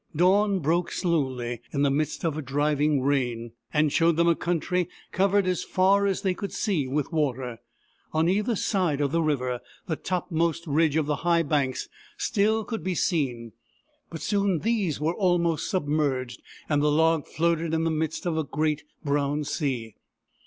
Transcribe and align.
Dawn 0.15 0.61
broke 0.61 0.91
slowly, 0.91 1.61
in 1.71 1.83
the 1.83 1.91
mist 1.91 2.25
of 2.25 2.43
driving 2.43 3.03
rain, 3.03 3.51
and 3.71 3.93
showed 3.93 4.17
them 4.17 4.27
a 4.27 4.35
country 4.35 4.89
covered 5.11 5.45
as 5.45 5.63
far 5.63 6.07
as 6.07 6.23
they 6.23 6.33
could 6.33 6.51
see 6.51 6.87
with 6.87 7.11
water. 7.11 7.59
On 8.11 8.27
either 8.27 8.55
side 8.55 8.99
of 8.99 9.11
the 9.11 9.21
river, 9.21 9.59
the 9.85 9.95
topmost 9.95 10.65
ridge 10.65 10.95
of 10.95 11.05
the 11.05 11.17
high 11.17 11.43
banks 11.43 11.87
still 12.17 12.63
could 12.63 12.83
be 12.83 12.95
seen: 12.95 13.51
but 14.09 14.21
soon 14.21 14.61
these 14.61 14.99
were 14.99 15.13
almost 15.13 15.69
submerged 15.69 16.41
and 16.67 16.81
the 16.81 16.89
log 16.89 17.27
floated 17.27 17.71
in 17.71 17.83
the 17.83 17.91
midst 17.91 18.25
of 18.25 18.35
a 18.39 18.43
great 18.43 18.83
brown 19.05 19.43
sea. 19.43 19.93